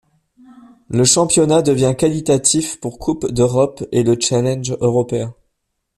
Le 0.89 1.03
championnat 1.03 1.61
devient 1.61 1.93
qualificatif 1.95 2.79
pour 2.79 2.97
Coupe 2.97 3.29
d'Europe 3.31 3.83
et 3.91 4.01
le 4.01 4.17
Challenge 4.19 4.75
européen. 4.81 5.35